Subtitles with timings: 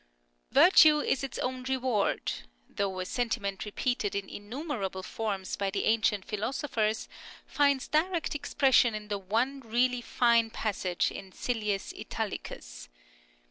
[0.51, 2.31] "Virtue is its own reward,"
[2.67, 7.07] though a sentiment repeated in innumerable forms by the ancient philosophers,
[7.45, 12.89] finds direct expression in the one really fine passage in Silius Italicus.